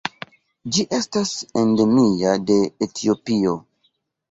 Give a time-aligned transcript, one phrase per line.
[0.77, 2.59] Ĝi estas endemia de
[2.89, 3.57] Etiopio.